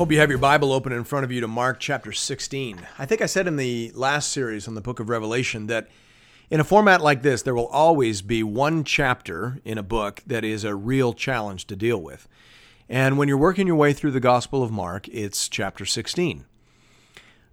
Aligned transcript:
Hope 0.00 0.10
you 0.10 0.18
have 0.18 0.30
your 0.30 0.38
Bible 0.38 0.72
open 0.72 0.94
in 0.94 1.04
front 1.04 1.24
of 1.24 1.30
you 1.30 1.42
to 1.42 1.46
Mark 1.46 1.78
chapter 1.78 2.10
16. 2.10 2.80
I 2.98 3.04
think 3.04 3.20
I 3.20 3.26
said 3.26 3.46
in 3.46 3.56
the 3.56 3.92
last 3.94 4.32
series 4.32 4.66
on 4.66 4.74
the 4.74 4.80
book 4.80 4.98
of 4.98 5.10
Revelation 5.10 5.66
that 5.66 5.88
in 6.48 6.58
a 6.58 6.64
format 6.64 7.02
like 7.02 7.20
this, 7.20 7.42
there 7.42 7.54
will 7.54 7.66
always 7.66 8.22
be 8.22 8.42
one 8.42 8.82
chapter 8.82 9.60
in 9.62 9.76
a 9.76 9.82
book 9.82 10.22
that 10.26 10.42
is 10.42 10.64
a 10.64 10.74
real 10.74 11.12
challenge 11.12 11.66
to 11.66 11.76
deal 11.76 12.00
with. 12.00 12.26
And 12.88 13.18
when 13.18 13.28
you're 13.28 13.36
working 13.36 13.66
your 13.66 13.76
way 13.76 13.92
through 13.92 14.12
the 14.12 14.20
Gospel 14.20 14.62
of 14.62 14.72
Mark, 14.72 15.06
it's 15.08 15.50
chapter 15.50 15.84
16. 15.84 16.46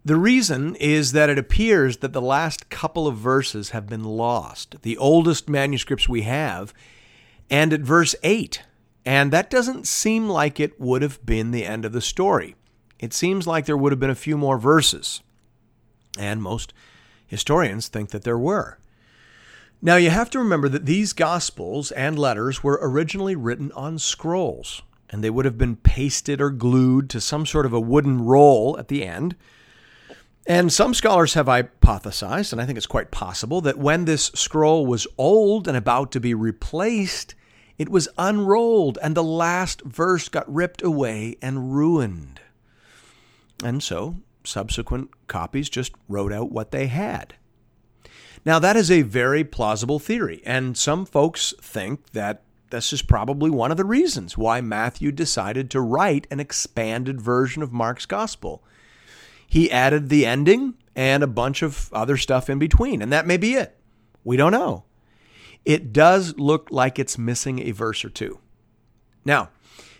The 0.05 0.15
reason 0.15 0.75
is 0.75 1.11
that 1.11 1.29
it 1.29 1.37
appears 1.37 1.97
that 1.97 2.13
the 2.13 2.21
last 2.21 2.69
couple 2.69 3.07
of 3.07 3.17
verses 3.17 3.71
have 3.71 3.87
been 3.87 4.05
lost, 4.05 4.83
the 4.83 4.95
oldest 4.95 5.49
manuscripts 5.49 6.07
we 6.07 6.21
have, 6.21 6.73
and 7.49 7.73
at 7.73 7.81
verse 7.81 8.15
8 8.23 8.61
and 9.07 9.31
that 9.31 9.49
doesn't 9.49 9.87
seem 9.87 10.27
like 10.27 10.59
it 10.59 10.81
would 10.81 11.01
have 11.01 11.25
been 11.25 11.51
the 11.51 11.65
end 11.65 11.85
of 11.85 11.93
the 11.93 12.01
story. 12.01 12.57
It 12.99 13.13
seems 13.13 13.47
like 13.47 13.65
there 13.65 13.77
would 13.77 13.93
have 13.93 14.01
been 14.01 14.09
a 14.09 14.15
few 14.15 14.37
more 14.37 14.57
verses. 14.57 15.21
And 16.19 16.43
most 16.43 16.73
historians 17.25 17.87
think 17.87 18.09
that 18.09 18.25
there 18.25 18.37
were. 18.37 18.79
Now, 19.81 19.95
you 19.95 20.09
have 20.09 20.29
to 20.31 20.39
remember 20.39 20.67
that 20.67 20.85
these 20.85 21.13
Gospels 21.13 21.93
and 21.93 22.19
letters 22.19 22.65
were 22.65 22.79
originally 22.81 23.37
written 23.37 23.71
on 23.71 23.97
scrolls, 23.97 24.81
and 25.09 25.23
they 25.23 25.29
would 25.29 25.45
have 25.45 25.57
been 25.57 25.77
pasted 25.77 26.41
or 26.41 26.49
glued 26.49 27.09
to 27.11 27.21
some 27.21 27.45
sort 27.45 27.65
of 27.65 27.71
a 27.71 27.79
wooden 27.79 28.25
roll 28.25 28.77
at 28.77 28.89
the 28.89 29.05
end. 29.05 29.37
And 30.45 30.73
some 30.73 30.93
scholars 30.93 31.33
have 31.35 31.45
hypothesized, 31.45 32.51
and 32.51 32.59
I 32.59 32.65
think 32.65 32.75
it's 32.75 32.85
quite 32.85 33.11
possible, 33.11 33.61
that 33.61 33.77
when 33.77 34.03
this 34.03 34.31
scroll 34.35 34.85
was 34.85 35.07
old 35.17 35.65
and 35.65 35.77
about 35.77 36.11
to 36.11 36.19
be 36.19 36.33
replaced, 36.33 37.35
it 37.77 37.89
was 37.89 38.09
unrolled, 38.17 38.97
and 39.01 39.15
the 39.15 39.23
last 39.23 39.81
verse 39.81 40.29
got 40.29 40.51
ripped 40.51 40.81
away 40.81 41.37
and 41.41 41.73
ruined. 41.73 42.41
And 43.63 43.83
so 43.83 44.17
subsequent 44.43 45.11
copies 45.27 45.69
just 45.69 45.93
wrote 46.07 46.33
out 46.33 46.51
what 46.51 46.71
they 46.71 46.87
had. 46.87 47.35
Now, 48.45 48.59
that 48.59 48.75
is 48.75 48.89
a 48.89 49.01
very 49.01 49.43
plausible 49.43 49.99
theory, 49.99 50.41
and 50.45 50.77
some 50.77 51.05
folks 51.05 51.53
think 51.61 52.11
that 52.11 52.43
this 52.69 52.91
is 52.91 53.01
probably 53.01 53.49
one 53.49 53.71
of 53.71 53.77
the 53.77 53.85
reasons 53.85 54.37
why 54.37 54.61
Matthew 54.61 55.11
decided 55.11 55.69
to 55.71 55.81
write 55.81 56.27
an 56.31 56.39
expanded 56.39 57.21
version 57.21 57.61
of 57.61 57.71
Mark's 57.71 58.05
gospel. 58.05 58.63
He 59.45 59.71
added 59.71 60.09
the 60.09 60.25
ending 60.25 60.75
and 60.95 61.23
a 61.23 61.27
bunch 61.27 61.61
of 61.61 61.89
other 61.93 62.17
stuff 62.17 62.49
in 62.49 62.59
between, 62.59 63.01
and 63.01 63.11
that 63.13 63.27
may 63.27 63.37
be 63.37 63.53
it. 63.53 63.77
We 64.23 64.35
don't 64.35 64.51
know 64.51 64.83
it 65.67 65.91
does 65.91 66.37
look 66.37 66.69
like 66.71 66.97
it's 66.97 67.17
missing 67.17 67.59
a 67.59 67.71
verse 67.71 68.05
or 68.05 68.09
two. 68.09 68.39
Now, 69.25 69.49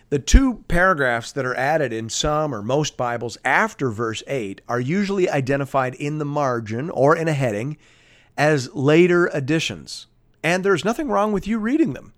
the 0.10 0.18
two 0.18 0.64
paragraphs 0.70 1.34
that 1.34 1.46
are 1.46 1.56
added 1.56 1.92
in 1.92 2.08
some 2.08 2.56
or 2.56 2.62
most 2.62 2.96
Bibles 2.96 3.38
after 3.44 3.92
verse 3.92 4.24
8 4.28 4.62
are 4.70 4.80
usually 4.80 5.30
identified 5.30 5.94
in 5.96 6.20
the 6.20 6.26
margin 6.26 6.90
or 6.90 7.18
in 7.18 7.28
a 7.28 7.34
heading 7.34 7.76
as 8.38 8.74
later 8.74 9.30
additions, 9.34 10.08
and 10.42 10.64
there's 10.64 10.86
nothing 10.86 11.10
wrong 11.10 11.34
with 11.34 11.46
you 11.46 11.60
reading 11.60 11.92
them. 11.92 12.14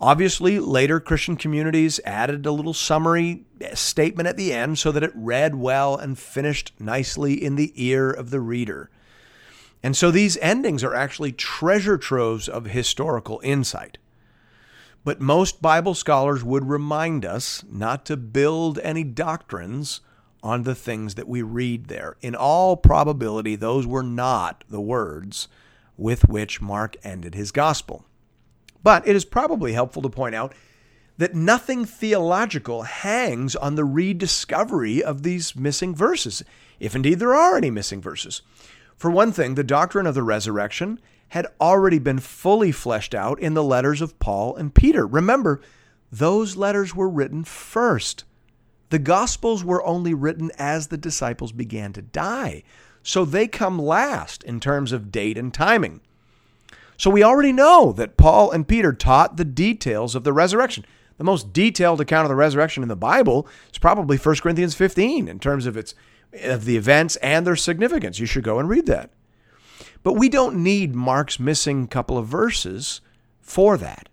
Obviously, 0.00 0.58
later 0.58 0.98
Christian 0.98 1.36
communities 1.36 2.00
added 2.04 2.44
a 2.46 2.50
little 2.50 2.74
summary 2.74 3.44
eh, 3.60 3.76
statement 3.76 4.26
at 4.26 4.36
the 4.36 4.52
end 4.52 4.80
so 4.80 4.90
that 4.90 5.04
it 5.04 5.12
read 5.14 5.54
well 5.54 5.96
and 5.96 6.18
finished 6.18 6.72
nicely 6.80 7.32
in 7.32 7.54
the 7.54 7.72
ear 7.76 8.10
of 8.10 8.30
the 8.30 8.40
reader. 8.40 8.90
And 9.82 9.96
so 9.96 10.10
these 10.10 10.38
endings 10.38 10.82
are 10.82 10.94
actually 10.94 11.32
treasure 11.32 11.98
troves 11.98 12.48
of 12.48 12.66
historical 12.66 13.40
insight. 13.44 13.98
But 15.04 15.20
most 15.20 15.62
Bible 15.62 15.94
scholars 15.94 16.42
would 16.42 16.68
remind 16.68 17.24
us 17.24 17.64
not 17.70 18.04
to 18.06 18.16
build 18.16 18.80
any 18.80 19.04
doctrines 19.04 20.00
on 20.42 20.64
the 20.64 20.74
things 20.74 21.14
that 21.14 21.28
we 21.28 21.42
read 21.42 21.86
there. 21.86 22.16
In 22.20 22.34
all 22.34 22.76
probability, 22.76 23.54
those 23.56 23.86
were 23.86 24.02
not 24.02 24.64
the 24.68 24.80
words 24.80 25.48
with 25.96 26.28
which 26.28 26.60
Mark 26.60 26.96
ended 27.04 27.34
his 27.34 27.52
gospel. 27.52 28.04
But 28.82 29.06
it 29.06 29.16
is 29.16 29.24
probably 29.24 29.72
helpful 29.72 30.02
to 30.02 30.08
point 30.08 30.34
out 30.34 30.54
that 31.18 31.34
nothing 31.34 31.84
theological 31.84 32.82
hangs 32.82 33.56
on 33.56 33.74
the 33.74 33.84
rediscovery 33.84 35.02
of 35.02 35.22
these 35.22 35.56
missing 35.56 35.94
verses, 35.94 36.44
if 36.78 36.94
indeed 36.94 37.18
there 37.18 37.34
are 37.34 37.56
any 37.56 37.70
missing 37.70 38.02
verses. 38.02 38.42
For 38.96 39.10
one 39.10 39.32
thing, 39.32 39.54
the 39.54 39.64
doctrine 39.64 40.06
of 40.06 40.14
the 40.14 40.22
resurrection 40.22 41.00
had 41.28 41.46
already 41.60 41.98
been 41.98 42.18
fully 42.18 42.72
fleshed 42.72 43.14
out 43.14 43.38
in 43.40 43.54
the 43.54 43.62
letters 43.62 44.00
of 44.00 44.18
Paul 44.18 44.56
and 44.56 44.74
Peter. 44.74 45.06
Remember, 45.06 45.60
those 46.10 46.56
letters 46.56 46.94
were 46.94 47.08
written 47.08 47.44
first. 47.44 48.24
The 48.90 48.98
Gospels 48.98 49.64
were 49.64 49.84
only 49.84 50.14
written 50.14 50.50
as 50.56 50.86
the 50.86 50.96
disciples 50.96 51.52
began 51.52 51.92
to 51.94 52.02
die, 52.02 52.62
so 53.02 53.24
they 53.24 53.48
come 53.48 53.78
last 53.78 54.42
in 54.44 54.60
terms 54.60 54.92
of 54.92 55.10
date 55.10 55.36
and 55.36 55.52
timing. 55.52 56.00
So 56.96 57.10
we 57.10 57.22
already 57.22 57.52
know 57.52 57.92
that 57.92 58.16
Paul 58.16 58.50
and 58.50 58.66
Peter 58.66 58.92
taught 58.92 59.36
the 59.36 59.44
details 59.44 60.14
of 60.14 60.24
the 60.24 60.32
resurrection. 60.32 60.86
The 61.18 61.24
most 61.24 61.52
detailed 61.52 62.00
account 62.00 62.24
of 62.24 62.28
the 62.28 62.36
resurrection 62.36 62.82
in 62.82 62.88
the 62.88 62.96
Bible 62.96 63.48
is 63.70 63.78
probably 63.78 64.16
1 64.16 64.36
Corinthians 64.36 64.74
15 64.74 65.28
in 65.28 65.38
terms 65.38 65.66
of 65.66 65.76
its 65.76 65.94
of 66.42 66.64
the 66.64 66.76
events 66.76 67.16
and 67.16 67.46
their 67.46 67.56
significance. 67.56 68.18
You 68.18 68.26
should 68.26 68.44
go 68.44 68.58
and 68.58 68.68
read 68.68 68.86
that. 68.86 69.10
But 70.02 70.14
we 70.14 70.28
don't 70.28 70.62
need 70.62 70.94
Mark's 70.94 71.40
missing 71.40 71.88
couple 71.88 72.16
of 72.16 72.26
verses 72.26 73.00
for 73.40 73.76
that. 73.76 74.08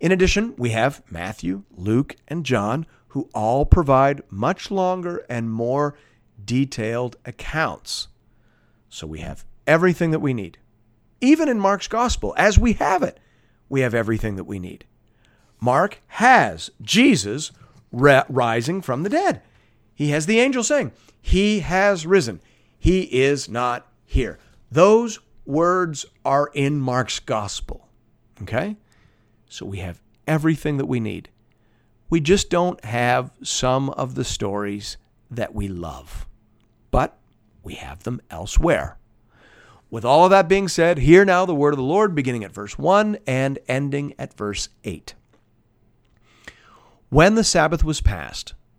In 0.00 0.10
addition, 0.10 0.54
we 0.56 0.70
have 0.70 1.02
Matthew, 1.10 1.64
Luke, 1.70 2.16
and 2.26 2.44
John, 2.44 2.86
who 3.08 3.28
all 3.34 3.66
provide 3.66 4.22
much 4.30 4.70
longer 4.70 5.24
and 5.28 5.50
more 5.50 5.96
detailed 6.44 7.16
accounts. 7.24 8.08
So 8.88 9.06
we 9.06 9.20
have 9.20 9.44
everything 9.66 10.10
that 10.10 10.20
we 10.20 10.34
need. 10.34 10.58
Even 11.20 11.48
in 11.48 11.60
Mark's 11.60 11.88
gospel, 11.88 12.34
as 12.36 12.58
we 12.58 12.72
have 12.74 13.02
it, 13.02 13.20
we 13.68 13.82
have 13.82 13.94
everything 13.94 14.36
that 14.36 14.44
we 14.44 14.58
need. 14.58 14.86
Mark 15.60 16.00
has 16.08 16.70
Jesus 16.80 17.52
rising 17.92 18.82
from 18.82 19.02
the 19.02 19.08
dead. 19.08 19.42
He 20.02 20.10
has 20.10 20.26
the 20.26 20.40
angel 20.40 20.64
saying, 20.64 20.90
he 21.20 21.60
has 21.60 22.08
risen. 22.08 22.40
He 22.76 23.02
is 23.02 23.48
not 23.48 23.86
here. 24.04 24.40
Those 24.68 25.20
words 25.46 26.04
are 26.24 26.50
in 26.54 26.80
Mark's 26.80 27.20
gospel. 27.20 27.86
Okay? 28.42 28.76
So 29.48 29.64
we 29.64 29.78
have 29.78 30.02
everything 30.26 30.76
that 30.78 30.86
we 30.86 30.98
need. 30.98 31.28
We 32.10 32.18
just 32.18 32.50
don't 32.50 32.84
have 32.84 33.30
some 33.44 33.90
of 33.90 34.16
the 34.16 34.24
stories 34.24 34.96
that 35.30 35.54
we 35.54 35.68
love, 35.68 36.26
but 36.90 37.16
we 37.62 37.74
have 37.74 38.02
them 38.02 38.20
elsewhere. 38.28 38.98
With 39.88 40.04
all 40.04 40.24
of 40.24 40.30
that 40.30 40.48
being 40.48 40.66
said, 40.66 40.98
hear 40.98 41.24
now 41.24 41.46
the 41.46 41.54
word 41.54 41.74
of 41.74 41.78
the 41.78 41.84
Lord, 41.84 42.12
beginning 42.12 42.42
at 42.42 42.52
verse 42.52 42.76
1 42.76 43.18
and 43.24 43.60
ending 43.68 44.14
at 44.18 44.34
verse 44.34 44.68
8. 44.82 45.14
When 47.08 47.36
the 47.36 47.44
Sabbath 47.44 47.84
was 47.84 48.00
past, 48.00 48.54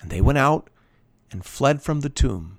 And 0.00 0.10
they 0.10 0.20
went 0.20 0.38
out 0.38 0.70
and 1.30 1.44
fled 1.44 1.82
from 1.82 2.00
the 2.00 2.08
tomb, 2.08 2.58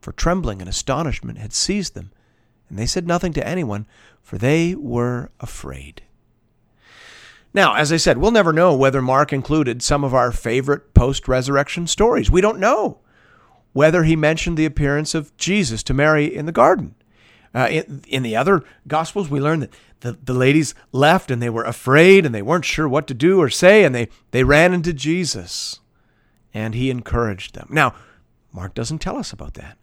for 0.00 0.12
trembling 0.12 0.60
and 0.60 0.68
astonishment 0.68 1.38
had 1.38 1.52
seized 1.52 1.94
them. 1.94 2.12
And 2.68 2.78
they 2.78 2.86
said 2.86 3.06
nothing 3.06 3.32
to 3.34 3.46
anyone, 3.46 3.86
for 4.22 4.38
they 4.38 4.74
were 4.74 5.30
afraid. 5.40 6.02
Now, 7.54 7.74
as 7.74 7.92
I 7.92 7.96
said, 7.96 8.18
we'll 8.18 8.32
never 8.32 8.52
know 8.52 8.76
whether 8.76 9.00
Mark 9.00 9.32
included 9.32 9.82
some 9.82 10.04
of 10.04 10.14
our 10.14 10.30
favorite 10.30 10.92
post 10.92 11.26
resurrection 11.26 11.86
stories. 11.86 12.30
We 12.30 12.40
don't 12.40 12.58
know. 12.60 13.00
whether 13.72 14.04
he 14.04 14.16
mentioned 14.16 14.56
the 14.56 14.64
appearance 14.64 15.14
of 15.14 15.36
Jesus 15.36 15.82
to 15.82 15.92
Mary 15.92 16.34
in 16.34 16.46
the 16.46 16.52
garden. 16.52 16.94
Uh, 17.54 17.68
in, 17.70 18.02
in, 18.08 18.22
the 18.22 18.34
other 18.34 18.62
Gospels, 18.88 19.28
we 19.28 19.38
learn 19.38 19.60
that 19.60 19.74
the, 20.00 20.12
the 20.12 20.32
ladies 20.32 20.74
left 20.92 21.30
and 21.30 21.42
they 21.42 21.50
were 21.50 21.64
afraid 21.64 22.24
and 22.24 22.34
they 22.34 22.40
weren't 22.40 22.64
sure 22.64 22.88
what 22.88 23.06
to 23.06 23.12
do 23.12 23.38
or 23.38 23.50
say, 23.50 23.84
and 23.84 23.94
they, 23.94 24.08
they 24.30 24.44
ran 24.44 24.72
into 24.72 24.94
Jesus 24.94 25.80
and 26.56 26.74
he 26.74 26.88
encouraged 26.88 27.54
them. 27.54 27.68
Now, 27.70 27.94
Mark 28.50 28.72
doesn't 28.72 29.00
tell 29.00 29.18
us 29.18 29.30
about 29.30 29.54
that. 29.54 29.76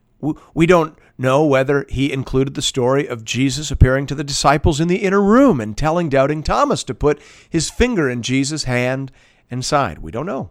We 0.56 0.66
don't 0.66 0.98
know 1.20 1.46
whether 1.46 1.86
he 1.88 2.12
included 2.12 2.56
the 2.56 2.64
story 2.64 3.06
of 3.08 3.24
Jesus 3.24 3.70
appearing 3.70 4.08
to 4.08 4.16
the 4.16 4.24
disciples 4.24 4.80
in 4.80 4.88
the 4.88 5.04
inner 5.04 5.22
room 5.22 5.62
and 5.62 5.78
telling 5.78 6.10
doubting 6.10 6.42
Thomas 6.42 6.84
to 6.86 6.96
put 6.96 7.22
his 7.48 7.70
finger 7.70 8.10
in 8.10 8.24
Jesus' 8.24 8.64
hand 8.64 9.12
and 9.52 9.64
side. 9.64 10.00
We 10.00 10.10
don't 10.10 10.26
know. 10.26 10.50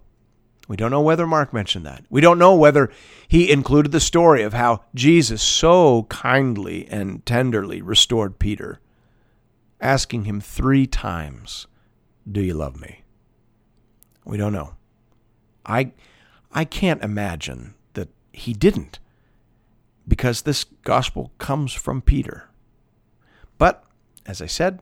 We 0.69 0.77
don't 0.77 0.93
know 0.93 1.01
whether 1.01 1.27
Mark 1.27 1.53
mentioned 1.53 1.87
that. 1.87 2.05
We 2.09 2.21
don't 2.21 2.39
know 2.39 2.55
whether 2.55 2.93
he 3.27 3.51
included 3.51 3.91
the 3.91 3.99
story 3.99 4.45
of 4.45 4.53
how 4.53 4.85
Jesus 4.95 5.43
so 5.43 6.05
kindly 6.05 6.87
and 6.89 7.27
tenderly 7.27 7.83
restored 7.83 8.39
Peter, 8.39 8.79
asking 9.81 10.25
him 10.27 10.41
three 10.41 10.87
times, 10.87 11.67
Do 12.31 12.41
you 12.41 12.55
love 12.55 12.81
me? 12.81 13.03
We 14.25 14.37
don't 14.37 14.53
know. 14.53 14.75
I, 15.65 15.93
I 16.53 16.65
can't 16.65 17.03
imagine 17.03 17.75
that 17.95 18.09
he 18.33 18.53
didn't, 18.53 18.99
because 20.07 20.43
this 20.43 20.65
gospel 20.85 21.33
comes 21.39 21.73
from 21.73 22.03
Peter. 22.03 22.49
But, 23.59 23.85
as 24.27 24.43
I 24.43 24.47
said, 24.47 24.81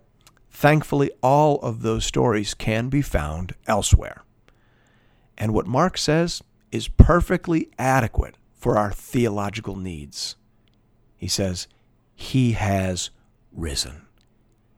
thankfully 0.51 1.11
all 1.23 1.59
of 1.61 1.83
those 1.83 2.05
stories 2.05 2.55
can 2.55 2.89
be 2.89 3.03
found 3.03 3.55
elsewhere. 3.67 4.23
And 5.37 5.55
what 5.55 5.67
Mark 5.67 5.97
says 5.97 6.43
is 6.71 6.89
perfectly 6.89 7.71
adequate 7.79 8.37
for 8.53 8.77
our 8.77 8.93
theological 8.93 9.77
needs. 9.77 10.37
He 11.17 11.29
says, 11.29 11.67
He 12.15 12.53
has 12.53 13.11
risen. 13.53 14.07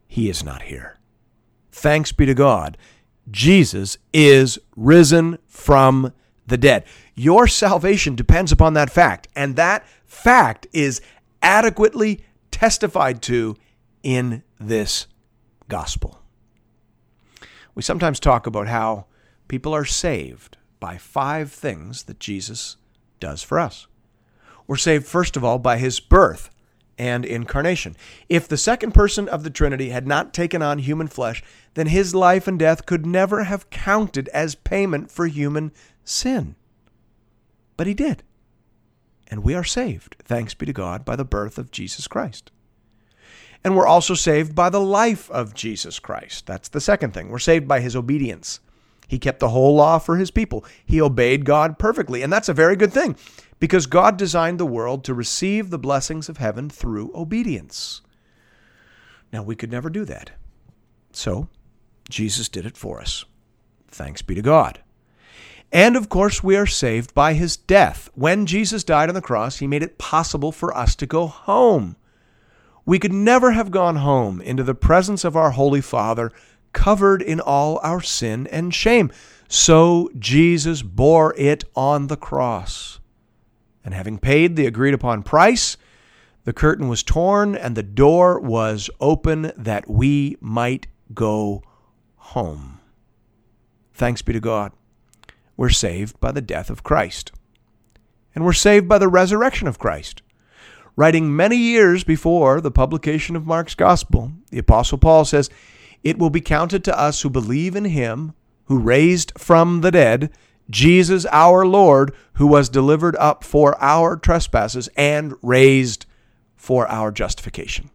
He 0.06 0.28
is 0.28 0.44
not 0.44 0.62
here. 0.62 0.99
Thanks 1.70 2.12
be 2.12 2.26
to 2.26 2.34
God, 2.34 2.76
Jesus 3.30 3.98
is 4.12 4.58
risen 4.76 5.38
from 5.46 6.12
the 6.46 6.56
dead. 6.56 6.84
Your 7.14 7.46
salvation 7.46 8.14
depends 8.14 8.52
upon 8.52 8.74
that 8.74 8.90
fact, 8.90 9.28
and 9.36 9.56
that 9.56 9.86
fact 10.06 10.66
is 10.72 11.00
adequately 11.42 12.24
testified 12.50 13.22
to 13.22 13.56
in 14.02 14.42
this 14.58 15.06
gospel. 15.69 16.20
We 17.74 17.82
sometimes 17.82 18.20
talk 18.20 18.46
about 18.46 18.69
how 18.69 19.06
people 19.48 19.75
are 19.75 19.84
saved 19.84 20.58
by 20.80 20.98
five 20.98 21.52
things 21.52 22.04
that 22.04 22.18
Jesus 22.18 22.76
does 23.20 23.42
for 23.42 23.58
us. 23.58 23.86
We're 24.66 24.76
saved, 24.76 25.06
first 25.06 25.36
of 25.36 25.44
all, 25.44 25.58
by 25.58 25.78
his 25.78 26.00
birth 26.00 26.50
and 26.98 27.24
incarnation. 27.24 27.96
If 28.28 28.46
the 28.46 28.56
second 28.56 28.92
person 28.92 29.28
of 29.28 29.44
the 29.44 29.50
Trinity 29.50 29.90
had 29.90 30.06
not 30.06 30.34
taken 30.34 30.62
on 30.62 30.78
human 30.78 31.08
flesh, 31.08 31.42
then 31.74 31.86
his 31.86 32.14
life 32.14 32.46
and 32.46 32.58
death 32.58 32.86
could 32.86 33.06
never 33.06 33.44
have 33.44 33.70
counted 33.70 34.28
as 34.28 34.54
payment 34.54 35.10
for 35.10 35.26
human 35.26 35.72
sin. 36.04 36.54
But 37.76 37.86
he 37.86 37.94
did. 37.94 38.22
And 39.28 39.42
we 39.42 39.54
are 39.54 39.64
saved, 39.64 40.16
thanks 40.24 40.52
be 40.54 40.66
to 40.66 40.72
God, 40.72 41.04
by 41.04 41.16
the 41.16 41.24
birth 41.24 41.56
of 41.56 41.70
Jesus 41.70 42.06
Christ. 42.06 42.52
And 43.64 43.76
we're 43.76 43.86
also 43.86 44.14
saved 44.14 44.54
by 44.54 44.68
the 44.68 44.80
life 44.80 45.30
of 45.30 45.54
Jesus 45.54 45.98
Christ. 45.98 46.46
That's 46.46 46.68
the 46.68 46.80
second 46.80 47.14
thing. 47.14 47.28
We're 47.28 47.38
saved 47.38 47.66
by 47.66 47.80
his 47.80 47.96
obedience. 47.96 48.60
He 49.12 49.19
kept 49.19 49.41
the 49.41 49.50
whole 49.50 49.75
law 49.75 49.99
for 49.99 50.17
his 50.17 50.31
people. 50.31 50.64
He 50.87 50.99
obeyed 50.99 51.44
God 51.44 51.79
perfectly. 51.79 52.23
And 52.23 52.32
that's 52.32 52.49
a 52.49 52.55
very 52.55 52.76
good 52.76 52.94
thing 52.94 53.14
because 53.61 53.85
God 53.85 54.17
designed 54.17 54.59
the 54.59 54.64
world 54.64 55.05
to 55.05 55.12
receive 55.12 55.69
the 55.69 55.79
blessings 55.79 56.31
of 56.31 56.38
heaven 56.38 56.70
through 56.70 57.12
obedience. 57.14 58.00
Now, 59.31 59.43
we 59.43 59.55
could 59.55 59.70
never 59.70 59.91
do 59.91 60.06
that. 60.06 60.31
So, 61.12 61.49
Jesus 62.09 62.49
did 62.49 62.64
it 62.64 62.75
for 62.75 63.03
us. 63.03 63.26
Thanks 63.88 64.23
be 64.23 64.35
to 64.35 64.41
God. 64.41 64.81
And 65.70 65.94
of 65.94 66.09
course, 66.09 66.43
we 66.43 66.56
are 66.56 66.64
saved 66.64 67.12
by 67.12 67.35
his 67.35 67.55
death. 67.55 68.09
When 68.14 68.47
Jesus 68.47 68.82
died 68.82 69.11
on 69.11 69.14
the 69.14 69.20
cross, 69.20 69.59
he 69.59 69.67
made 69.67 69.82
it 69.82 69.99
possible 69.99 70.53
for 70.53 70.75
us 70.75 70.97
to 70.97 71.05
go 71.05 71.26
home. 71.26 71.97
We 72.87 72.99
could 72.99 73.12
never 73.12 73.50
have 73.50 73.70
gone 73.70 73.97
home 73.97 74.41
into 74.41 74.62
the 74.62 74.75
presence 74.75 75.23
of 75.23 75.37
our 75.37 75.50
Holy 75.50 75.82
Father 75.82 76.32
covered 76.72 77.22
in 77.22 77.40
all 77.40 77.80
our 77.82 78.00
sin 78.00 78.46
and 78.48 78.74
shame. 78.74 79.10
So 79.48 80.10
Jesus 80.19 80.82
bore 80.82 81.34
it 81.36 81.64
on 81.76 82.06
the 82.06 82.16
cross. 82.16 83.00
And 83.84 83.94
having 83.94 84.19
paid 84.19 84.56
the 84.56 84.66
agreed 84.66 84.94
upon 84.94 85.22
price, 85.22 85.76
the 86.44 86.52
curtain 86.52 86.88
was 86.88 87.02
torn 87.02 87.54
and 87.54 87.76
the 87.76 87.82
door 87.82 88.40
was 88.40 88.90
open 89.00 89.52
that 89.56 89.88
we 89.88 90.36
might 90.40 90.86
go 91.14 91.62
home. 92.16 92.80
Thanks 93.92 94.22
be 94.22 94.32
to 94.32 94.40
God. 94.40 94.72
We're 95.56 95.68
saved 95.68 96.18
by 96.18 96.32
the 96.32 96.40
death 96.40 96.70
of 96.70 96.82
Christ. 96.82 97.32
And 98.34 98.44
we're 98.44 98.52
saved 98.52 98.88
by 98.88 98.98
the 98.98 99.08
resurrection 99.08 99.68
of 99.68 99.78
Christ. 99.78 100.22
Writing 100.96 101.34
many 101.34 101.56
years 101.56 102.04
before 102.04 102.60
the 102.60 102.70
publication 102.70 103.36
of 103.36 103.46
Mark's 103.46 103.75
Gospel, 103.75 104.32
the 104.50 104.58
Apostle 104.58 104.98
Paul 104.98 105.25
says, 105.25 105.50
it 106.04 106.19
will 106.19 106.31
be 106.31 106.40
counted 106.40 106.84
to 106.84 106.99
us 106.99 107.22
who 107.22 107.31
believe 107.31 107.76
in 107.76 107.84
him 107.87 108.34
who 108.64 108.78
raised 108.78 109.32
from 109.37 109.81
the 109.82 109.90
dead 109.90 110.31
Jesus 110.70 111.26
our 111.31 111.66
Lord, 111.66 112.14
who 112.34 112.46
was 112.46 112.69
delivered 112.69 113.16
up 113.16 113.44
for 113.44 113.76
our 113.82 114.16
trespasses 114.16 114.88
and 114.96 115.34
raised 115.43 116.06
for 116.54 116.88
our 116.88 117.10
justification. 117.10 117.90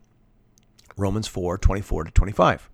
Romans 0.96 1.28
4 1.28 1.58
24 1.58 2.06
to 2.06 2.12
25. 2.12 2.70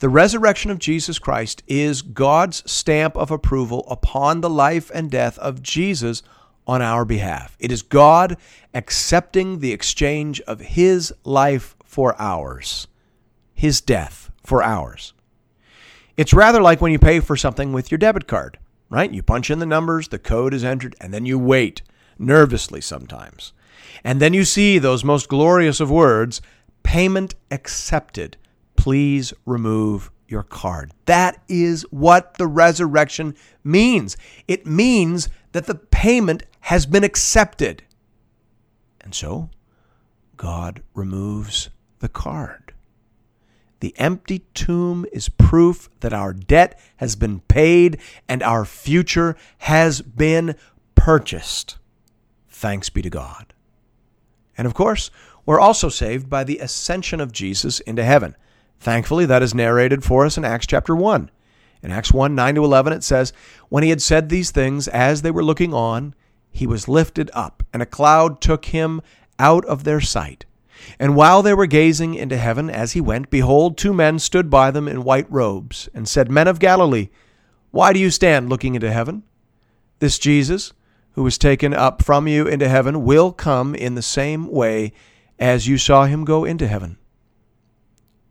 The 0.00 0.08
resurrection 0.10 0.70
of 0.70 0.78
Jesus 0.78 1.18
Christ 1.18 1.62
is 1.66 2.02
God's 2.02 2.70
stamp 2.70 3.16
of 3.16 3.30
approval 3.30 3.86
upon 3.88 4.42
the 4.42 4.50
life 4.50 4.90
and 4.92 5.10
death 5.10 5.38
of 5.38 5.62
Jesus 5.62 6.22
on 6.66 6.82
our 6.82 7.06
behalf. 7.06 7.56
It 7.58 7.72
is 7.72 7.80
God 7.80 8.36
accepting 8.74 9.60
the 9.60 9.72
exchange 9.72 10.42
of 10.42 10.60
his 10.60 11.14
life 11.24 11.76
for 11.82 12.14
ours, 12.18 12.88
his 13.54 13.80
death 13.80 14.30
for 14.46 14.62
ours. 14.62 15.12
It's 16.16 16.32
rather 16.32 16.62
like 16.62 16.80
when 16.80 16.92
you 16.92 16.98
pay 16.98 17.20
for 17.20 17.36
something 17.36 17.72
with 17.72 17.90
your 17.90 17.98
debit 17.98 18.26
card, 18.26 18.58
right? 18.88 19.12
You 19.12 19.22
punch 19.22 19.50
in 19.50 19.58
the 19.58 19.66
numbers, 19.66 20.08
the 20.08 20.18
code 20.18 20.54
is 20.54 20.64
entered, 20.64 20.96
and 21.00 21.12
then 21.12 21.26
you 21.26 21.38
wait, 21.38 21.82
nervously 22.18 22.80
sometimes. 22.80 23.52
And 24.02 24.20
then 24.20 24.32
you 24.32 24.44
see 24.44 24.78
those 24.78 25.04
most 25.04 25.28
glorious 25.28 25.80
of 25.80 25.90
words 25.90 26.40
payment 26.82 27.34
accepted. 27.50 28.36
Please 28.76 29.34
remove 29.44 30.10
your 30.28 30.42
card. 30.42 30.92
That 31.06 31.42
is 31.48 31.82
what 31.90 32.38
the 32.38 32.46
resurrection 32.46 33.34
means. 33.64 34.16
It 34.46 34.66
means 34.66 35.28
that 35.52 35.66
the 35.66 35.74
payment 35.74 36.44
has 36.60 36.86
been 36.86 37.04
accepted. 37.04 37.82
And 39.00 39.14
so, 39.14 39.50
God 40.36 40.82
removes 40.94 41.70
the 41.98 42.08
card. 42.08 42.65
The 43.80 43.94
empty 43.98 44.40
tomb 44.54 45.06
is 45.12 45.28
proof 45.28 45.90
that 46.00 46.12
our 46.12 46.32
debt 46.32 46.80
has 46.96 47.14
been 47.14 47.40
paid 47.40 47.98
and 48.28 48.42
our 48.42 48.64
future 48.64 49.36
has 49.58 50.00
been 50.00 50.56
purchased. 50.94 51.78
Thanks 52.48 52.88
be 52.88 53.02
to 53.02 53.10
God. 53.10 53.52
And 54.56 54.66
of 54.66 54.74
course, 54.74 55.10
we're 55.44 55.60
also 55.60 55.88
saved 55.88 56.30
by 56.30 56.42
the 56.42 56.58
ascension 56.58 57.20
of 57.20 57.32
Jesus 57.32 57.80
into 57.80 58.02
heaven. 58.02 58.34
Thankfully, 58.80 59.26
that 59.26 59.42
is 59.42 59.54
narrated 59.54 60.04
for 60.04 60.24
us 60.24 60.36
in 60.36 60.44
Acts 60.44 60.66
chapter 60.66 60.94
1. 60.96 61.30
In 61.82 61.92
Acts 61.92 62.12
1 62.12 62.34
9 62.34 62.54
to 62.56 62.64
11, 62.64 62.92
it 62.94 63.04
says, 63.04 63.32
When 63.68 63.82
he 63.82 63.90
had 63.90 64.02
said 64.02 64.28
these 64.28 64.50
things, 64.50 64.88
as 64.88 65.22
they 65.22 65.30
were 65.30 65.44
looking 65.44 65.74
on, 65.74 66.14
he 66.50 66.66
was 66.66 66.88
lifted 66.88 67.30
up, 67.34 67.62
and 67.72 67.82
a 67.82 67.86
cloud 67.86 68.40
took 68.40 68.66
him 68.66 69.02
out 69.38 69.64
of 69.66 69.84
their 69.84 70.00
sight. 70.00 70.46
And 70.98 71.16
while 71.16 71.42
they 71.42 71.54
were 71.54 71.66
gazing 71.66 72.14
into 72.14 72.36
heaven 72.36 72.70
as 72.70 72.92
he 72.92 73.00
went, 73.00 73.30
behold, 73.30 73.76
two 73.76 73.92
men 73.92 74.18
stood 74.18 74.50
by 74.50 74.70
them 74.70 74.88
in 74.88 75.04
white 75.04 75.30
robes, 75.30 75.88
and 75.94 76.08
said, 76.08 76.30
Men 76.30 76.48
of 76.48 76.58
Galilee, 76.58 77.08
why 77.70 77.92
do 77.92 77.98
you 77.98 78.10
stand 78.10 78.48
looking 78.48 78.74
into 78.74 78.92
heaven? 78.92 79.22
This 79.98 80.18
Jesus, 80.18 80.72
who 81.12 81.22
was 81.22 81.38
taken 81.38 81.74
up 81.74 82.02
from 82.02 82.28
you 82.28 82.46
into 82.46 82.68
heaven, 82.68 83.04
will 83.04 83.32
come 83.32 83.74
in 83.74 83.94
the 83.94 84.02
same 84.02 84.50
way 84.50 84.92
as 85.38 85.66
you 85.66 85.78
saw 85.78 86.04
him 86.04 86.24
go 86.24 86.44
into 86.44 86.66
heaven. 86.66 86.98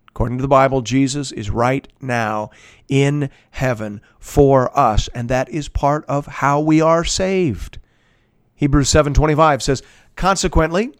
According 0.10 0.38
to 0.38 0.42
the 0.42 0.48
Bible, 0.48 0.82
Jesus 0.82 1.32
is 1.34 1.50
right 1.50 1.88
now 2.00 2.50
in 2.88 3.30
heaven 3.52 4.00
for 4.18 4.76
us, 4.78 5.10
and 5.10 5.28
that 5.30 5.50
is 5.50 5.68
part 5.68 6.06
of 6.08 6.26
how 6.26 6.62
we 6.62 6.80
are 6.80 7.04
saved. 7.04 7.80
Hebrews 8.56 8.90
7:25 8.90 9.62
says, 9.62 9.84
"Consequently, 10.16 10.94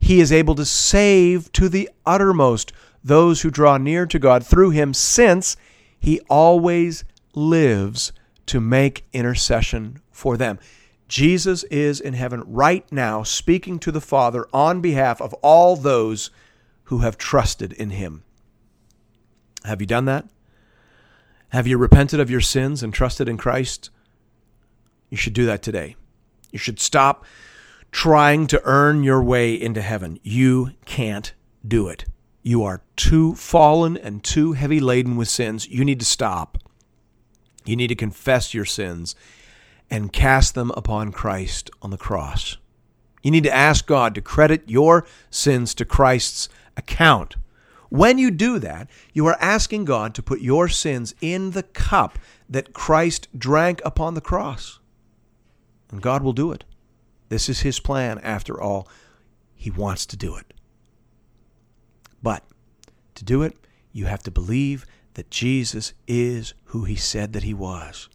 he 0.00 0.20
is 0.20 0.32
able 0.32 0.54
to 0.56 0.64
save 0.64 1.52
to 1.52 1.68
the 1.68 1.88
uttermost 2.04 2.72
those 3.04 3.42
who 3.42 3.50
draw 3.50 3.76
near 3.76 4.06
to 4.06 4.18
God 4.18 4.44
through 4.44 4.70
him, 4.70 4.92
since 4.92 5.56
he 5.98 6.20
always 6.28 7.04
lives 7.34 8.12
to 8.46 8.60
make 8.60 9.04
intercession 9.12 10.00
for 10.10 10.36
them. 10.36 10.58
Jesus 11.06 11.64
is 11.64 12.00
in 12.00 12.14
heaven 12.14 12.42
right 12.46 12.90
now, 12.92 13.22
speaking 13.22 13.78
to 13.80 13.92
the 13.92 14.00
Father 14.00 14.46
on 14.52 14.80
behalf 14.80 15.20
of 15.20 15.34
all 15.34 15.76
those 15.76 16.30
who 16.84 16.98
have 16.98 17.18
trusted 17.18 17.72
in 17.72 17.90
him. 17.90 18.22
Have 19.64 19.80
you 19.80 19.86
done 19.86 20.06
that? 20.06 20.26
Have 21.50 21.66
you 21.66 21.78
repented 21.78 22.20
of 22.20 22.30
your 22.30 22.40
sins 22.40 22.82
and 22.82 22.94
trusted 22.94 23.28
in 23.28 23.36
Christ? 23.36 23.90
You 25.08 25.16
should 25.16 25.32
do 25.32 25.46
that 25.46 25.62
today. 25.62 25.96
You 26.52 26.58
should 26.58 26.80
stop 26.80 27.24
trying 27.92 28.46
to 28.48 28.60
earn 28.64 29.02
your 29.02 29.22
way 29.22 29.54
into 29.54 29.82
heaven. 29.82 30.18
You 30.22 30.72
can't 30.84 31.32
do 31.66 31.88
it. 31.88 32.04
You 32.42 32.62
are 32.64 32.82
too 32.96 33.34
fallen 33.34 33.96
and 33.96 34.24
too 34.24 34.52
heavy 34.52 34.80
laden 34.80 35.16
with 35.16 35.28
sins. 35.28 35.68
You 35.68 35.84
need 35.84 36.00
to 36.00 36.06
stop. 36.06 36.58
You 37.64 37.76
need 37.76 37.88
to 37.88 37.94
confess 37.94 38.54
your 38.54 38.64
sins 38.64 39.14
and 39.90 40.12
cast 40.12 40.54
them 40.54 40.70
upon 40.76 41.12
Christ 41.12 41.70
on 41.82 41.90
the 41.90 41.98
cross. 41.98 42.56
You 43.22 43.30
need 43.30 43.44
to 43.44 43.54
ask 43.54 43.86
God 43.86 44.14
to 44.14 44.22
credit 44.22 44.62
your 44.66 45.06
sins 45.28 45.74
to 45.74 45.84
Christ's 45.84 46.48
account. 46.76 47.36
When 47.90 48.18
you 48.18 48.30
do 48.30 48.58
that, 48.60 48.88
you 49.12 49.26
are 49.26 49.36
asking 49.40 49.84
God 49.84 50.14
to 50.14 50.22
put 50.22 50.40
your 50.40 50.68
sins 50.68 51.14
in 51.20 51.50
the 51.50 51.64
cup 51.64 52.18
that 52.48 52.72
Christ 52.72 53.28
drank 53.36 53.82
upon 53.84 54.14
the 54.14 54.20
cross. 54.20 54.78
And 55.90 56.00
God 56.00 56.22
will 56.22 56.32
do 56.32 56.52
it. 56.52 56.64
This 57.30 57.48
is 57.48 57.60
His 57.60 57.80
plan, 57.80 58.18
after 58.18 58.60
all. 58.60 58.86
He 59.54 59.70
wants 59.70 60.04
to 60.06 60.16
do 60.16 60.36
it. 60.36 60.52
But 62.22 62.44
to 63.14 63.24
do 63.24 63.42
it, 63.42 63.56
you 63.92 64.04
have 64.04 64.22
to 64.24 64.30
believe 64.30 64.84
that 65.14 65.30
Jesus 65.30 65.94
is 66.06 66.52
who 66.66 66.84
He 66.84 66.96
said 66.96 67.32
that 67.32 67.44
He 67.44 67.54
was. 67.54 68.10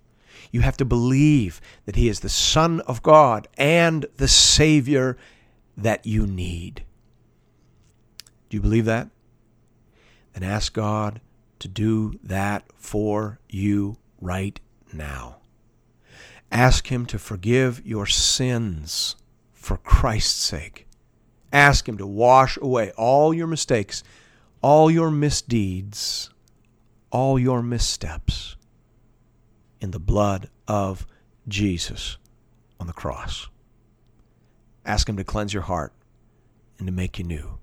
You 0.51 0.61
have 0.61 0.77
to 0.77 0.85
believe 0.85 1.59
that 1.85 1.95
He 1.95 2.07
is 2.07 2.19
the 2.19 2.29
Son 2.29 2.81
of 2.81 3.01
God 3.01 3.47
and 3.57 4.05
the 4.17 4.27
Savior 4.27 5.17
that 5.75 6.05
you 6.05 6.27
need. 6.27 6.83
Do 8.49 8.57
you 8.57 8.61
believe 8.61 8.85
that? 8.85 9.09
Then 10.33 10.43
ask 10.43 10.73
God 10.73 11.21
to 11.59 11.67
do 11.67 12.19
that 12.23 12.65
for 12.75 13.39
you 13.49 13.97
right 14.19 14.59
now. 14.93 15.37
Ask 16.51 16.87
Him 16.87 17.05
to 17.07 17.19
forgive 17.19 17.85
your 17.85 18.05
sins 18.05 19.15
for 19.53 19.77
Christ's 19.77 20.41
sake. 20.41 20.87
Ask 21.51 21.87
Him 21.87 21.97
to 21.97 22.07
wash 22.07 22.57
away 22.57 22.91
all 22.97 23.33
your 23.33 23.47
mistakes, 23.47 24.03
all 24.61 24.89
your 24.89 25.11
misdeeds, 25.11 26.29
all 27.11 27.39
your 27.39 27.61
missteps 27.61 28.55
in 29.79 29.91
the 29.91 29.99
blood 29.99 30.49
of 30.67 31.05
Jesus 31.47 32.17
on 32.79 32.87
the 32.87 32.93
cross. 32.93 33.47
Ask 34.85 35.09
Him 35.09 35.17
to 35.17 35.23
cleanse 35.23 35.53
your 35.53 35.63
heart 35.63 35.93
and 36.77 36.87
to 36.87 36.93
make 36.93 37.17
you 37.17 37.25
new. 37.25 37.59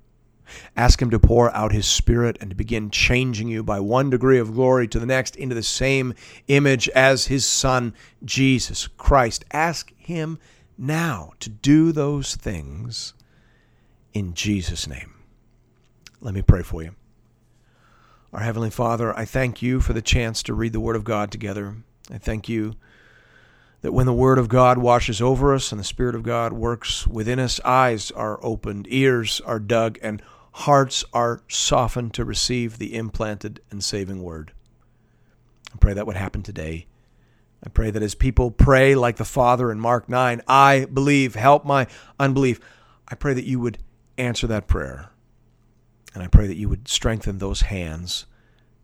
Ask 0.77 1.01
Him 1.01 1.11
to 1.11 1.19
pour 1.19 1.55
out 1.55 1.73
His 1.73 1.87
Spirit 1.87 2.37
and 2.41 2.51
to 2.51 2.57
begin 2.57 2.91
changing 2.91 3.49
you 3.49 3.63
by 3.63 3.81
one 3.81 4.11
degree 4.11 4.39
of 4.39 4.55
glory 4.55 4.89
to 4.89 4.99
the 4.99 5.07
next 5.07 5.37
into 5.37 5.55
the 5.55 5.63
same 5.63 6.15
image 6.49 6.89
as 6.91 7.27
His 7.27 7.47
Son, 7.47 7.95
Jesus 8.25 8.87
Christ. 8.87 9.45
Ask 9.53 9.93
Him 9.97 10.39
now 10.77 11.33
to 11.41 11.49
do 11.49 11.93
those 11.93 12.37
things 12.37 13.15
in 14.13 14.35
Jesus' 14.35 14.87
name. 14.87 15.15
Let 16.21 16.35
me 16.35 16.43
pray 16.43 16.63
for 16.63 16.83
you. 16.83 16.95
Our 18.33 18.41
Heavenly 18.41 18.71
Father, 18.71 19.17
I 19.17 19.25
thank 19.25 19.61
you 19.61 19.81
for 19.81 19.93
the 19.93 20.03
chance 20.03 20.43
to 20.45 20.55
read 20.55 20.73
the 20.73 20.81
Word 20.81 20.97
of 20.97 21.05
God 21.05 21.31
together. 21.31 21.77
I 22.11 22.19
thank 22.19 22.49
you 22.49 22.75
that 23.83 23.93
when 23.93 24.07
the 24.07 24.13
Word 24.13 24.39
of 24.39 24.49
God 24.49 24.79
washes 24.79 25.21
over 25.21 25.53
us 25.53 25.73
and 25.73 25.81
the 25.81 25.85
Spirit 25.85 26.15
of 26.15 26.23
God 26.23 26.53
works 26.53 27.07
within 27.07 27.39
us, 27.39 27.61
eyes 27.65 28.11
are 28.13 28.43
opened, 28.45 28.87
ears 28.89 29.41
are 29.45 29.59
dug, 29.59 29.99
and 30.01 30.23
hearts 30.53 31.05
are 31.13 31.43
softened 31.49 32.15
to 32.15 32.25
receive 32.25 32.79
the 32.79 32.95
implanted 32.95 33.61
and 33.71 33.83
saving 33.83 34.23
Word. 34.23 34.53
I 35.75 35.79
pray 35.79 35.95
that 35.95 36.07
would 36.07 36.17
happen 36.17 36.43
today. 36.43 36.87
I 37.65 37.71
pray 37.71 37.91
that 37.91 38.03
as 38.03 38.15
people 38.15 38.51
pray 38.53 38.95
like 38.95 39.17
the 39.17 39.25
Father 39.25 39.71
in 39.73 39.81
Mark 39.81 40.09
9, 40.09 40.43
I 40.47 40.87
believe, 40.93 41.35
help 41.35 41.65
my 41.65 41.89
unbelief, 42.21 42.61
I 43.09 43.17
pray 43.17 43.35
that 43.35 43.47
you 43.47 43.59
would 43.59 43.79
answer 44.17 44.47
that 44.47 44.69
prayer. 44.69 45.11
And 46.15 46.23
I 46.23 46.29
pray 46.29 46.47
that 46.47 46.57
you 46.57 46.69
would 46.69 46.87
strengthen 46.87 47.39
those 47.39 47.63
hands 47.63 48.27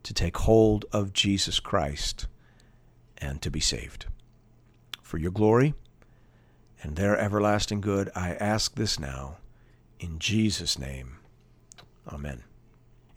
to 0.02 0.14
take 0.14 0.38
hold 0.38 0.86
of 0.92 1.12
Jesus 1.12 1.60
Christ 1.60 2.26
and 3.18 3.42
to 3.42 3.50
be 3.50 3.60
saved 3.60 4.06
for 5.08 5.16
your 5.16 5.30
glory 5.30 5.72
and 6.82 6.96
their 6.96 7.18
everlasting 7.18 7.80
good. 7.80 8.10
I 8.14 8.34
ask 8.34 8.74
this 8.74 9.00
now 9.00 9.38
in 9.98 10.18
Jesus' 10.18 10.78
name. 10.78 11.16
Amen. 12.06 12.44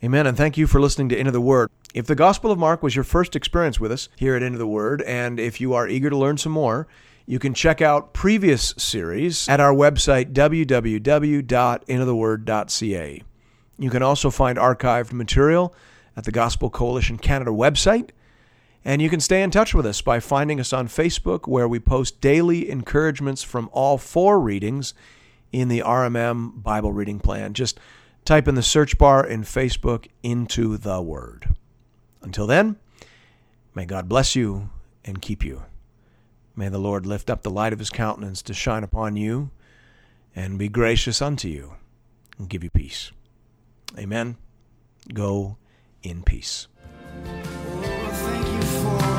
Amen. 0.01 0.25
And 0.25 0.38
thank 0.38 0.57
you 0.57 0.67
for 0.67 0.79
listening 0.79 1.10
to 1.10 1.17
Into 1.17 1.31
the 1.31 1.41
Word. 1.41 1.69
If 1.93 2.07
the 2.07 2.15
Gospel 2.15 2.50
of 2.50 2.57
Mark 2.57 2.81
was 2.81 2.95
your 2.95 3.03
first 3.03 3.36
experience 3.36 3.81
with 3.81 3.91
us 3.91 4.07
here 4.15 4.36
at 4.36 4.41
Into 4.41 4.57
the 4.57 4.65
Word, 4.65 5.01
and 5.01 5.38
if 5.38 5.60
you 5.60 5.74
are 5.74 5.86
eager 5.86 6.10
to 6.10 6.17
learn 6.17 6.38
some 6.38 6.53
more, 6.53 6.88
you 7.25 7.39
can 7.39 7.53
check 7.53 7.81
out 7.81 8.13
previous 8.13 8.74
series 8.77 9.50
at 9.50 9.60
our 9.60 9.74
website, 9.74 10.31
www.intotheword.ca. 10.31 13.24
You 13.77 13.89
can 13.89 14.01
also 14.01 14.29
find 14.29 14.57
archived 14.57 15.12
material 15.12 15.75
at 16.15 16.24
the 16.24 16.31
Gospel 16.31 16.69
Coalition 16.69 17.17
Canada 17.17 17.51
website 17.51 18.12
and 18.83 19.01
you 19.01 19.09
can 19.09 19.19
stay 19.19 19.43
in 19.43 19.51
touch 19.51 19.73
with 19.73 19.85
us 19.85 20.01
by 20.01 20.19
finding 20.19 20.59
us 20.59 20.73
on 20.73 20.88
Facebook, 20.88 21.47
where 21.47 21.67
we 21.67 21.79
post 21.79 22.19
daily 22.21 22.69
encouragements 22.69 23.43
from 23.43 23.69
all 23.71 23.97
four 23.97 24.39
readings 24.39 24.93
in 25.51 25.67
the 25.67 25.79
RMM 25.79 26.63
Bible 26.63 26.91
reading 26.91 27.19
plan. 27.19 27.53
Just 27.53 27.79
type 28.25 28.47
in 28.47 28.55
the 28.55 28.63
search 28.63 28.97
bar 28.97 29.25
in 29.25 29.43
Facebook 29.43 30.07
into 30.23 30.77
the 30.77 31.01
Word. 31.01 31.53
Until 32.21 32.47
then, 32.47 32.77
may 33.75 33.85
God 33.85 34.09
bless 34.09 34.35
you 34.35 34.69
and 35.05 35.21
keep 35.21 35.43
you. 35.43 35.63
May 36.55 36.69
the 36.69 36.79
Lord 36.79 37.05
lift 37.05 37.29
up 37.29 37.43
the 37.43 37.50
light 37.50 37.73
of 37.73 37.79
his 37.79 37.89
countenance 37.89 38.41
to 38.43 38.53
shine 38.53 38.83
upon 38.83 39.15
you 39.15 39.51
and 40.35 40.59
be 40.59 40.69
gracious 40.69 41.21
unto 41.21 41.47
you 41.47 41.75
and 42.38 42.50
give 42.50 42.63
you 42.63 42.69
peace. 42.69 43.11
Amen. 43.97 44.38
Go 45.13 45.57
in 46.03 46.23
peace 46.23 46.67
before. 48.71 49.11